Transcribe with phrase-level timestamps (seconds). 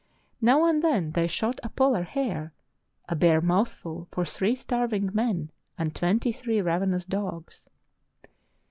[0.41, 2.53] Now and then they shot a polar hare,
[3.07, 7.69] a bare mouthful for three starving men and t .venty three ravenous dogs.